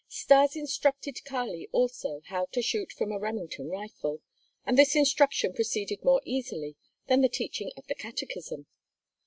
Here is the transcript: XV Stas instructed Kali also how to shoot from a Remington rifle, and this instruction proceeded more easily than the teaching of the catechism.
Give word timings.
XV 0.09 0.15
Stas 0.17 0.55
instructed 0.55 1.23
Kali 1.25 1.69
also 1.71 2.21
how 2.25 2.45
to 2.53 2.63
shoot 2.63 2.91
from 2.91 3.11
a 3.11 3.19
Remington 3.19 3.69
rifle, 3.69 4.23
and 4.65 4.75
this 4.75 4.95
instruction 4.95 5.53
proceeded 5.53 6.03
more 6.03 6.23
easily 6.25 6.75
than 7.05 7.21
the 7.21 7.29
teaching 7.29 7.71
of 7.77 7.85
the 7.85 7.93
catechism. 7.93 8.65